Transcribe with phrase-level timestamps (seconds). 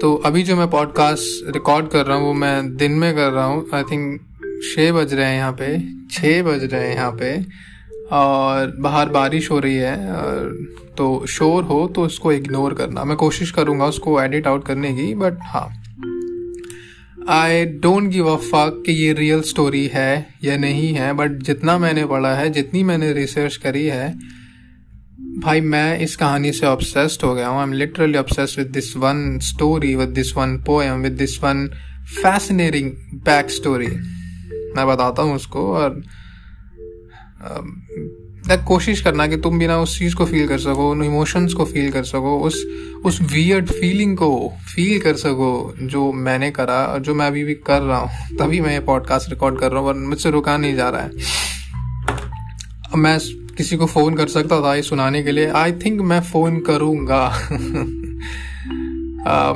[0.00, 3.44] तो अभी जो मैं पॉडकास्ट रिकॉर्ड कर रहा हूँ, वो मैं दिन में कर रहा
[3.44, 4.20] हूँ। आई थिंक
[4.64, 5.78] छः बज रहे हैं यहाँ पे।
[6.10, 7.34] छः बज रहे हैं यहाँ पे।
[8.12, 9.96] और बाहर बारिश हो रही है
[10.96, 15.14] तो शोर हो तो उसको इग्नोर करना। मैं कोशिश करूँगा उसको एडिट आउट करने की
[15.14, 15.68] बट हाँ।
[17.30, 21.78] I don't give a fuck कि ये रियल स्टोरी है या नहीं है बट जितना
[21.78, 24.14] मैंने पढ़ा है, जितनी मैंने रिसर्च करी है
[25.38, 28.96] भाई मैं इस कहानी से ऑब्सेस्ड हो गया हूँ। I am literally obsessed with this
[28.96, 31.66] one story with this one poem with this one
[32.22, 33.86] fascinating back story
[34.76, 36.00] मैं बताता हूँ उसको और
[37.48, 41.54] uh, कोशिश करना कि तुम भी ना उस चीज़ को फील कर सको उन इमोशंस
[41.54, 42.64] को फील कर सको उस
[43.04, 47.54] उस वियर्ड फीलिंग को फील कर सको जो मैंने करा और जो मैं अभी भी
[47.54, 50.74] कर रहा हूँ। तभी मैं ये पॉडकास्ट रिकॉर्ड कर रहा हूँ और मुझसे रुका नहीं
[50.76, 51.10] जा रहा है।
[52.94, 53.18] मैं
[53.56, 57.38] किसी को फ़ोन कर सकता था ये सुनाने के लिए। आई थिंक मैं फ़ोन करूँगा।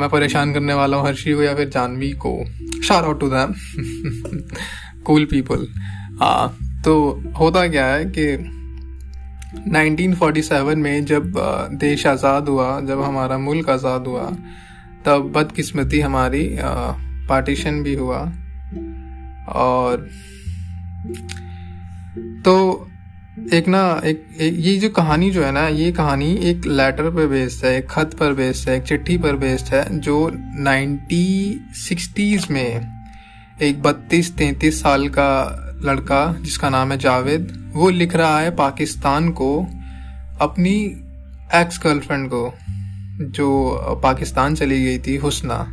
[0.00, 2.44] मैं परेशान करने वाला हूँ हर्षी को या फिर जानवी को।
[2.82, 3.54] Shout out to them
[5.04, 5.66] cool people
[6.84, 8.36] तो होता क्या है कि
[9.70, 11.32] 1947 में जब
[11.72, 14.36] देश आज़ाद हुआ, जब हमारा मुल्क आज़ाद हुआ,
[15.04, 16.56] तब बदकिस्मती हमारी
[17.28, 18.32] पार्टीशन भी हुआ।
[19.48, 20.08] और
[22.44, 22.89] तो
[23.52, 27.27] एक ना एक, एक ये जो कहानी जो है ना ये कहानी एक लेटर पर
[27.27, 32.47] बेस्ड है एक खत पर बेस्ड है एक चिट्ठी पर बेस्ड है जो नाइनटी सिक्सटीज
[32.50, 32.88] में
[33.62, 39.30] एक बत्तीस तैतीस साल का लड़का जिसका नाम है जावेद वो लिख रहा है पाकिस्तान
[39.30, 39.66] को
[40.41, 40.77] अपनी
[41.54, 42.54] एक्स गर्लफ्रेंड को
[43.20, 43.70] जो
[44.02, 45.72] पाकिस्तान चली गई थी हुसना।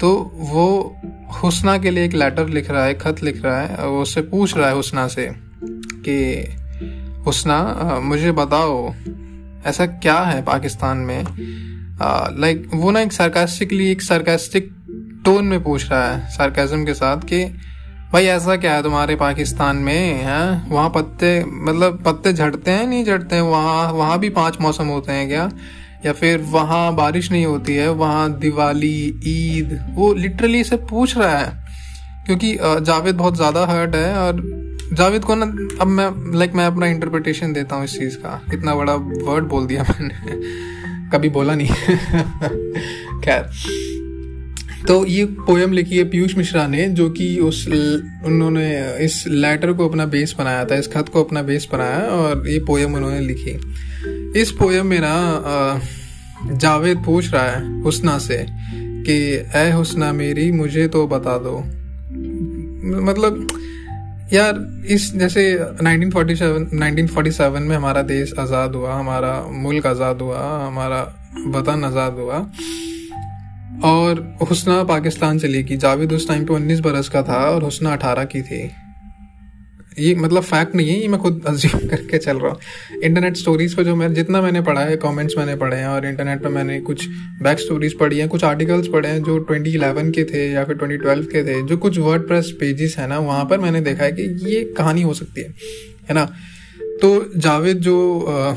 [0.00, 0.96] तो वो
[1.42, 4.56] हुसना के लिए एक लेटर लिख रहा है खत लिख रहा है वो उससे पूछ
[4.56, 5.32] रहा है हुसना से
[6.06, 6.46] कि
[7.26, 8.94] हुसना मुझे बताओ,
[9.66, 11.24] ऐसा क्या है पाकिस्तान में?
[12.38, 14.70] लाइक वो ना एक सरकास्टिकली एक सरकास्टिक
[15.24, 17.44] टोन में पूछ रहा है सरकाजम के साथ कि,
[18.12, 20.70] भाई, ऐसा क्या है तुम्हारे पाकिस्तान में, हैं?
[20.70, 23.42] वहाँ पत्ते मतलब पत्ते झड़ते हैं, नहीं झड़ते हैं?
[23.42, 25.50] वहाँ वहाँ भी पाँच मौसम होते हैं क्या?
[26.06, 27.88] या फिर वहाँ बारिश नहीं होती है?
[27.92, 28.96] वहाँ दिवाली,
[29.26, 31.52] ईद, वो लिटरली से पूछ रहा है,
[32.26, 34.40] क्योंकि जावेद बहुत ज़्यादा हर्ट है और
[34.92, 35.44] जावेद को ना,
[35.80, 39.66] अब मैं लाइक मैं अपना इंटरप्रिटेशन देता हूँ इस चीज़ का। इतना बड़ा वर्ड बोल
[39.66, 40.14] दिया मैंने।
[41.10, 41.68] कभी बोला नहीं।
[43.20, 43.50] खैर।
[44.88, 47.68] तो ये पोयम लिखी है पीयूष मिश्रा ने, जो कि उस
[48.24, 52.48] उन्होंने इस लेटर को अपना बेस बनाया था, इस खत को अपना बेस बनाया और
[52.48, 53.60] ये पोयम उन्होंने लिखी।
[54.40, 55.42] इस पोएम में ना
[56.52, 61.58] जावेद पूछ रहा है हुसना से कि ए हुसना मेरी, मुझे तो बता दो।
[63.02, 63.58] मतलब
[64.32, 65.42] यार, इस जैसे
[65.82, 71.00] 1947 1947 में हमारा देश आज़ाद हुआ, हमारा मुल्क आज़ाद हुआ, हमारा
[71.46, 72.38] वतन आज़ाद हुआ,
[73.84, 77.92] और हुसना पाकिस्तान चली गई। जावेद उस टाइम पे 19 बरस का था और हुसना
[77.92, 78.70] 18 की थी।
[79.98, 82.58] ये मतलब फैक्ट नहीं है ये मैं खुद अज्यूम करके चल रहा हूँ।
[83.02, 86.42] इंटरनेट स्टोरीज पर जो मैं जितना मैंने पढ़ा है कमेंट्स मैंने पढ़े हैं और इंटरनेट
[86.42, 87.08] पर मैंने कुछ
[87.42, 91.26] बैक स्टोरीज पढ़ी हैं कुछ आर्टिकल्स पढ़े हैं जो 2011 के थे या फिर 2012
[91.26, 94.54] के थे जो कुछ वर्ड प्रेस पेजेस हैं ना वहाँ पर मैंने देखा है कि
[94.56, 95.48] ये कहानी हो सकती है
[96.08, 96.32] है ना?
[97.02, 98.54] तो जावेद जो आ,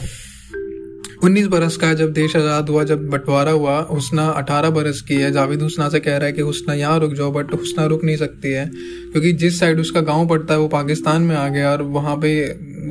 [1.23, 5.31] उन्नीस बरस का जब देश आज़ाद हुआ, जब बंटवारा हुआ, हुसना अठारह बरस की है।
[5.31, 8.15] जावेद हुसना से कह रहा है कि हुसना यहाँ रुक जाओ बट हुसना रुक नहीं
[8.17, 8.65] सकती है,
[9.11, 12.33] क्योंकि जिस साइड उसका गाँव पड़ता है, वो पाकिस्तान में आ गया और वहाँ पे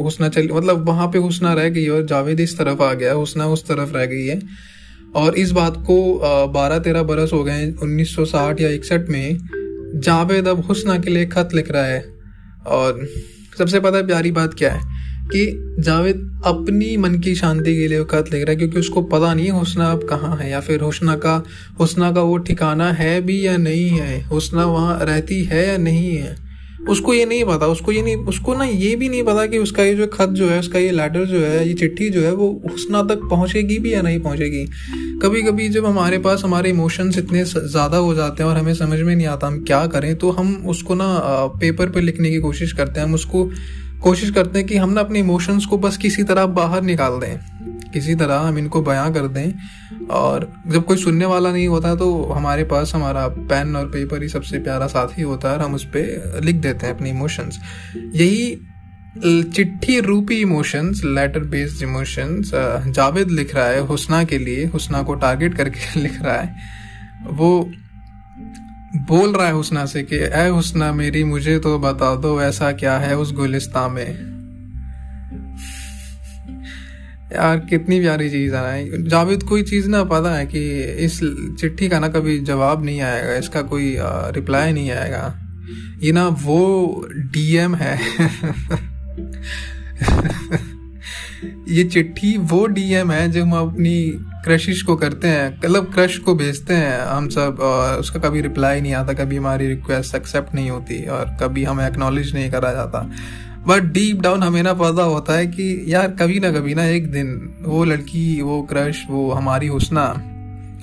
[0.01, 3.47] हुसना चल मतलब वहाँ पे हुसना रह गई और जावेद इस तरफ़ आ गया, हुसना
[3.49, 4.41] उस तरफ़ रह गई है।
[5.17, 9.39] और इस बात को बारह तेरह बरस हो गए उन्नीस सौ साठ या इकसठ में,
[9.97, 12.05] जावेद अब हुसना के लिए खत लिख रहा है।
[12.69, 13.07] और
[13.59, 14.94] सबसे पता प्यारी बात क्या है?
[15.25, 19.33] कि जावेद अपनी मन की शांति के लिए खत लिख रहा है क्योंकि उसको पता
[19.35, 21.43] नहीं है हुसना अब कहाँ है, या फिर हुसना का
[21.81, 26.17] हुसना का वो ठिकाना है भी या नहीं है, हुसना वहाँ रहती है या नहीं
[26.17, 26.37] है?
[26.89, 29.83] उसको ये नहीं पता, उसको ये नहीं, उसको ना ये भी नहीं पता कि उसका
[29.83, 32.49] ये जो खत जो है, उसका ये लेटर जो है, ये चिट्ठी जो है, वो
[32.71, 34.65] हुसना तक पहुंचेगी भी या नहीं पहुंचेगी?
[35.23, 39.01] कभी कभी जब हमारे पास हमारे इमोशंस इतने ज़्यादा हो जाते हैं और हमें समझ
[39.01, 41.09] में नहीं आता हम क्या करें तो हम उसको ना
[41.61, 43.51] पेपर पर लिखने की कोशिश करते हैं, हम उसको
[44.05, 47.39] कोशिश करते हैं कि हम ना अपने इमोशंस को बस किसी तरह बाहर निकाल दें।
[47.93, 49.53] किसी तरह हम इनको बयां कर दें।
[50.11, 54.29] और जब कोई सुनने वाला नहीं होता तो हमारे पास हमारा पेन और पेपर ही
[54.29, 57.61] सबसे प्यारा साथी होता है और हम उस पर लिख देते हैं अपने इमोशंस
[57.97, 58.59] यही
[59.43, 62.51] चिट्ठी रूपी emotions letter based emotions
[62.89, 66.57] Javed लिख रहा है हुसना के लिए। हुसना को टारगेट करके लिख रहा है।
[67.31, 67.71] वो
[68.97, 72.99] बोल रहा है हुसना से कि ए हुसना मेरी, मुझे तो बता दो ऐसा क्या
[72.99, 74.11] है उस गुलिस्ता में?
[77.35, 81.21] यार, कितनी प्यारी चीज़ है। जावेद, कोई चीज़ ना, पता है कि इस
[81.61, 85.41] चिट्ठी का ना कभी जवाब नहीं आएगा, इसका कोई रिप्लाई नहीं आएगा।
[86.03, 88.01] ये ना वो डीएम है।
[91.69, 94.13] ये चिट्ठी वो डीएम है जो हम अपनी
[94.45, 98.81] क्रशिश को करते हैं मतलब क्रश को भेजते हैं। हम सब और उसका कभी रिप्लाई
[98.81, 103.11] नहीं आता, कभी हमारी रिक्वेस्ट एक्सेप्ट नहीं होती और कभी हमें एक्नॉलेज नहीं करा जाता।
[103.67, 107.11] बट डीप डाउन हमें ना पता होता है कि यार कभी ना कभी ना एक
[107.11, 110.05] दिन वो लड़की, वो क्रश वो हमारी हुसना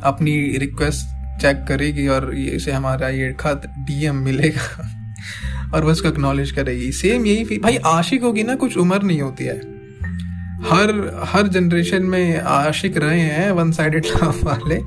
[0.03, 1.05] अपनी रिक्वेस्ट
[1.41, 4.89] चेक करेगी और इसे हमारा ये खत डीएम मिलेगा
[5.73, 9.43] और वो उसको एक्नॉलेज करेगी। सेम यही भाई आशिक होगी ना कुछ उम्र नहीं होती
[9.43, 9.70] है।
[10.63, 10.89] हर
[11.25, 14.79] हर जनरेशन में आशिक रहे हैं वन साइडेड लव वाले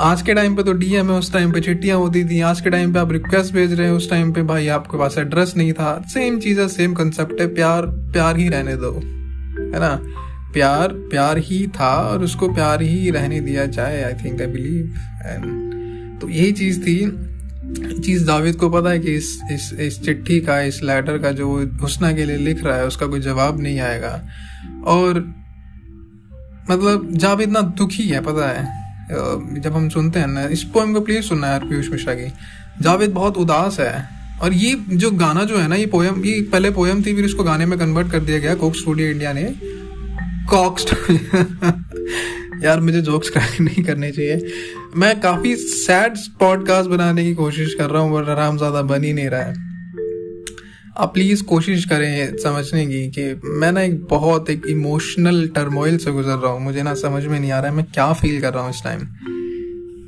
[0.00, 2.70] आज के टाइम पे तो डीएम है, उस टाइम पे चिट्ठियाँ होती थी। आज के
[2.70, 5.72] टाइम पे आप रिक्वेस्ट भेज रहे हैं, उस टाइम पे भाई आपके पास एड्रेस नहीं
[5.72, 9.98] था। सेम चीज़ है सेम कंसेप्ट है, प्यार प्यार ही रहने दो, है ना?
[10.52, 14.94] प्यार प्यार ही था और उसको प्यार ही रहने दिया जाए I think I believe
[15.26, 16.96] and तो यही चीज़ थी।
[18.04, 21.70] चीज़ जावेद को पता है कि इस इस इस चिट्ठी का, इस लेटर का जो
[21.82, 24.28] हुसना के लिए लिख रहा है, उसका कोई जवाब नहीं आएगा।
[24.86, 25.34] और
[26.70, 28.80] मतलब जावेद इतना दुखी है, पता है।
[29.60, 32.32] जब हम सुनते हैं ना, इस पोएम को प्लीज़ सुनना है पीयूष मिश्रा की।
[32.82, 34.08] जावेद बहुत उदास है।
[34.42, 37.44] और ये जो गाना जो है ना, ये पोएम ये पहले पोएम थी, फिर इसको
[37.44, 39.54] गाने में कन्वर्ट कर दिया गया कोक स्टूडियो इंडिया ने।
[40.50, 40.76] कॉक
[42.64, 44.52] यार मुझे जोक्स क्रैक नहीं करने चाहिए।
[44.96, 49.12] मैं काफ़ी सैड पॉडकास्ट बनाने की कोशिश कर रहा हूँ बट आराम ज़्यादा बन ही
[49.12, 49.54] नहीं रहा है।
[50.98, 56.12] आप प्लीज़ कोशिश करें समझने की कि मैं ना एक बहुत एक इमोशनल टर्मोइल से
[56.12, 58.52] गुजर रहा हूँ। मुझे ना समझ में नहीं आ रहा है, मैं क्या फील कर
[58.54, 59.08] रहा हूँ इस टाइम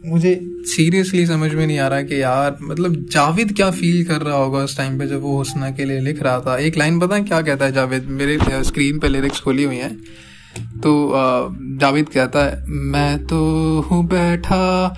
[0.07, 0.35] मुझे
[0.67, 4.59] सीरियसली समझ में नहीं आ रहा कि यार मतलब जावेद क्या फील कर रहा होगा
[4.59, 7.23] उस टाइम पे जब वो हुसना के लिए लिख रहा था। एक लाइन पता है
[7.23, 8.07] क्या कहता है जावेद?
[8.11, 9.97] मेरे स्क्रीन पे लिरिक्स खोली हुई हैं।
[10.83, 10.93] तो
[11.81, 13.41] जावेद कहता है, मैं तो
[13.81, 14.95] हूँ बैठा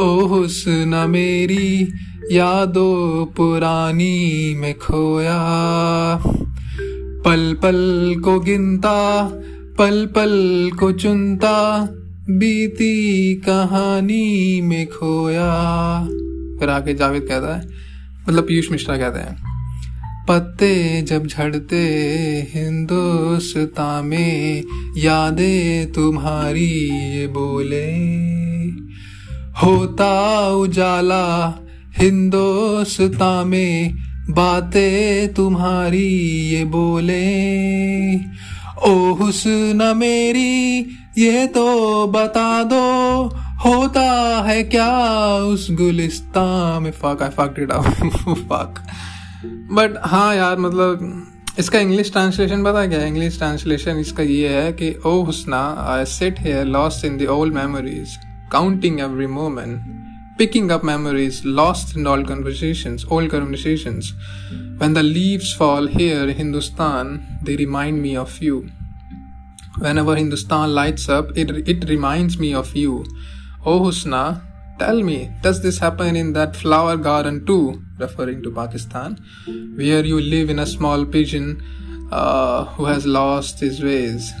[0.00, 1.92] ओ हुसना मेरी,
[2.32, 5.38] यादों पुरानी में खोया।
[7.24, 8.98] पल पल को गिनता,
[9.78, 11.56] पल पल को चुनता,
[12.30, 15.50] बीती कहानी में खोया।
[16.60, 17.66] फिर आके जावेद कहता है
[18.28, 19.57] मतलब पीयूष मिश्रा कहते हैं।
[20.28, 21.86] पत्ते जब झड़ते
[22.54, 24.62] हिंदुस्ता में,
[24.96, 27.92] यादें तुम्हारी ये बोले।
[29.62, 31.58] होता उजाला
[31.98, 33.94] हिंदुस्ता में,
[34.30, 36.18] बातें तुम्हारी
[36.50, 37.48] ये बोले।
[38.90, 40.80] ओ हुस्न मेरी,
[41.18, 43.24] ये तो बता दो,
[43.64, 44.98] होता है क्या
[45.36, 46.90] उस गुलिस्तान में?
[46.90, 47.72] Fuck I fuck it
[48.48, 48.74] fuck
[49.72, 53.08] but हाँ यार मतलब इसका इंग्लिश ट्रांसलेशन पता क्या है?
[53.08, 58.16] इंग्लिश ट्रांसलेशन इसका ये है कि, ओ Husna I sat here lost in the memories
[58.52, 59.80] counting every moment
[60.38, 64.00] picking up memories lost in all conversation old conversation
[64.80, 68.64] when the leaves fall here Hindustan they remind me of you
[69.78, 73.04] when our Hindustan lights up it it remind me of you
[73.66, 74.22] oh Husna
[74.80, 75.16] tell me
[75.46, 77.58] does happen in that flower garden to
[77.98, 79.18] Referring to Pakistan,
[79.74, 81.62] where you live in a small pigeon
[82.12, 84.32] uh, who has lost his ways.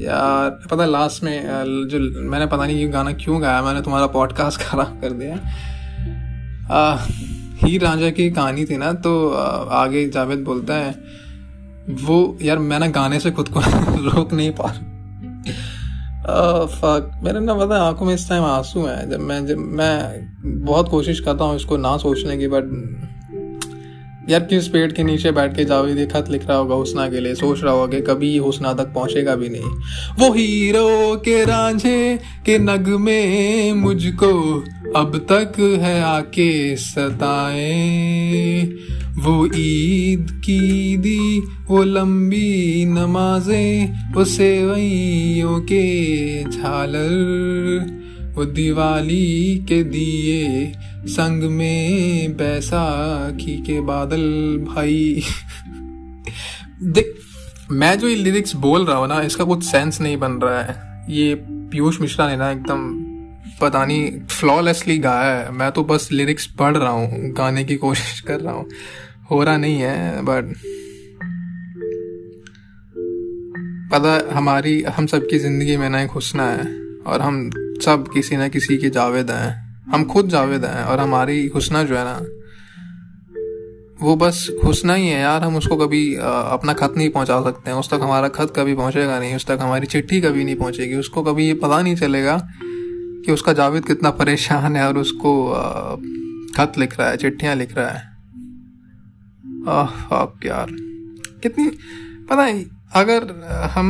[0.00, 1.98] यार पता है last में जो
[2.30, 5.36] मैंने पता नहीं ये गाना क्यों गाया मैंने तुम्हारा पॉडकास्ट खराब कर दिया
[7.62, 9.12] हीर रांझा की कहानी थी ना तो
[9.80, 10.94] आगे जावेद बोलता है
[12.04, 13.60] वो यार मैं ना गाने से खुद को
[14.10, 14.97] रोक नहीं पा रहा
[16.28, 20.64] फक मेरे ना पता है, आँखों में इस टाइम आँसू हैं। जब मैं जब मैं
[20.64, 22.64] बहुत कोशिश करता हूँ इसको ना सोचने की बट
[24.30, 27.34] यार किस पेड़ के नीचे बैठ के जावेद खत लिख रहा होगा, हुसना के लिए
[27.34, 29.70] सोच रहा होगा कि कभी हुसना तक पहुंचेगा भी नहीं।
[30.18, 34.32] वो हीरो के रांझे के नग में मुझको
[34.96, 38.62] अब तक है आके सताए।
[39.18, 47.96] वो ईद की दी, वो लंबी नमाजें, वो सेवैयों के झालर,
[48.36, 50.72] वो दिवाली के दिए
[51.06, 54.22] संग में बैसाखी के बादल
[54.68, 55.22] भाई।
[56.84, 57.14] देख,
[57.70, 61.04] मैं जो ये लिरिक्स बोल रहा हूँ ना, इसका कुछ सेंस नहीं बन रहा है।
[61.10, 62.88] ये पीयूष मिश्रा ने ना एकदम,
[63.60, 68.20] पता नहीं फ्लॉलेसली गाया है। मैं तो बस लिरिक्स पढ़ रहा हूँ, गाने की कोशिश
[68.20, 68.68] कर रहा हूँ।
[69.30, 70.54] हो रहा नहीं है बट
[73.92, 76.64] पता हमारी, हम सबकी ज़िंदगी में ना एक हुस्ना है,
[77.06, 77.50] और हम
[77.82, 81.96] सब किसी ना किसी के जावेद हैं। हम खुद जावेद हैं और हमारी हुसना जो
[81.96, 82.18] है ना,
[84.02, 87.78] वो बस हुसना ही है यार। हम उसको कभी अपना खत नहीं पहुँचा सकते हैं।
[87.78, 91.22] उस तक हमारा खत कभी पहुंचेगा नहीं, उस तक हमारी चिट्ठी कभी नहीं पहुंचेगी। उसको
[91.22, 92.36] कभी ये पता नहीं चलेगा
[93.24, 95.32] कि उसका जावेद कितना परेशान है और उसको
[96.56, 98.02] खत लिख रहा है, चिट्ठियाँ लिख रहा है।
[99.68, 100.66] आह यार।
[101.42, 101.68] कितनी,
[102.30, 102.64] पता है
[102.94, 103.22] अगर
[103.74, 103.88] हम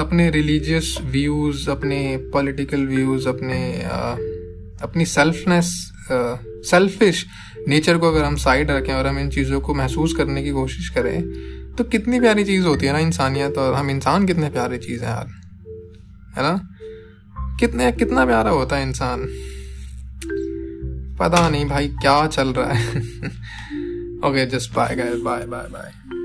[0.00, 3.58] अपने रिलीजियस व्यूज़ अपने पॉलिटिकल व्यूज़ अपने
[4.82, 5.92] अपनी सेल्फनेस
[6.70, 7.26] सेल्फिश
[7.68, 10.88] नेचर को अगर हम साइड रखें और हम इन चीज़ों को महसूस करने की कोशिश
[10.88, 11.22] करें
[11.74, 15.10] तो कितनी प्यारी चीज़ होती है ना इंसानियत और हम इंसान कितने प्यारे चीज़ हैं
[15.10, 15.26] यार,
[16.36, 16.68] है ना?
[17.60, 19.26] कितने, कितना प्यारा होता है इंसान।
[21.18, 22.98] पता नहीं भाई क्या चल रहा है।
[24.24, 26.17] Okay just bye bye bye bye